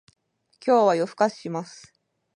[0.65, 1.93] 今日は夜更かしします